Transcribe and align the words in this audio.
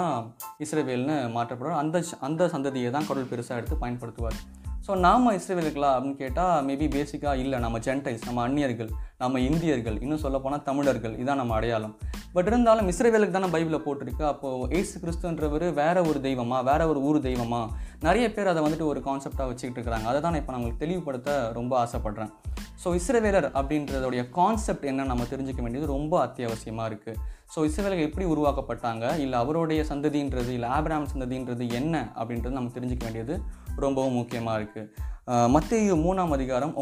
தான் 0.00 0.14
இஸ்ரேவேல்னு 0.64 1.16
மாற்றப்படுவார். 1.36 1.80
அந்த 1.84 2.02
அந்த 2.28 2.48
சந்ததியை 2.56 2.90
தான் 2.96 3.08
கடவுள் 3.08 3.32
பெருசாக 3.32 3.58
எடுத்து 3.60 3.82
பயன்படுத்துவார். 3.84 4.38
ஸோ 4.86 4.92
நாம் 5.04 5.26
இஸ்ரேவேலுங்களா 5.36 5.90
அப்படின்னு 5.96 6.18
கேட்டால் 6.22 6.64
மேபி 6.68 6.86
பேசிக்காக 6.94 7.42
இல்லை. 7.42 7.58
நம்ம 7.64 7.76
ஜென்டைல்ஸ் 7.86 8.26
நம்ம 8.28 8.40
அந்நியர்கள் 8.46 8.90
நம்ம 9.22 9.40
இந்தியர்கள் 9.48 9.96
இன்னும் 10.04 10.22
சொல்லப்போனால் 10.24 10.64
தமிழர்கள் 10.66 11.14
இதான் 11.22 11.40
நம்ம 11.40 11.54
அடையாளம். 11.58 11.94
பட் 12.34 12.48
இருந்தாலும் 12.50 12.88
இஸ்ரேவேலுக்கு 12.92 13.36
தானே 13.36 13.48
பைபிளில் 13.54 13.84
போட்டிருக்கு. 13.86 14.24
அப்போது 14.32 14.68
ஏசு 14.78 14.94
கிறிஸ்துன்றவர் 15.02 15.66
வேற 15.82 15.96
ஒரு 16.10 16.20
தெய்வமா 16.26 16.58
வேற 16.70 16.80
ஒரு 16.92 17.02
ஊர் 17.08 17.18
தெய்வமா? 17.28 17.62
நிறைய 18.06 18.26
பேர் 18.36 18.52
அதை 18.52 18.62
வந்துட்டு 18.66 18.90
ஒரு 18.92 19.02
கான்செப்டாக 19.08 19.48
வச்சுக்கிட்டு 19.50 19.78
இருக்கிறாங்க. 19.80 20.08
அதை 20.12 20.20
தான் 20.26 20.38
இப்போ 20.40 20.54
நம்மளுக்கு 20.56 20.82
தெளிவுபடுத்த 20.84 21.38
ரொம்ப 21.60 21.72
ஆசைப்படுறேன். 21.84 22.32
ஸோ 22.84 23.00
இஸ்ரவேலர் 23.00 23.46
அப்படின்றதோடைய 23.54 24.30
கான்செப்ட் 24.30 24.84
என்ன 24.84 25.04
நம்ம 25.04 25.22
தெரிஞ்சுக்க 25.22 25.62
வேண்டியது 25.62 25.86
ரொம்ப 25.86 26.26
அத்தியாவசியமாக 26.26 26.88
இருக்குது 26.90 27.18
ஸோ 27.54 27.58
இஸ்ரவேலர்கள் 27.58 28.10
எப்படி 28.10 28.26
உருவாக்கப்பட்டாங்க? 28.26 29.18
இல்லை 29.18 29.38
அவருடைய 29.38 29.82
சந்ததின்றது 29.82 30.48
இல்லை 30.48 30.68
ஆப்ராம் 30.68 31.06
சந்ததின்றது 31.14 31.72
என்ன 31.72 32.12
அப்படின்றது 32.14 32.48
நம்ம 32.48 32.70
தெரிஞ்சுக்க 32.74 33.02
வேண்டியது 33.02 33.40
ரொம்பவும் 33.76 34.12
முக்கியமாக 34.12 34.60
இருக்குது 34.60 35.48
மத்திய 35.48 35.94
மூணாம் 35.94 36.30
அதிகாரம் 36.30 36.74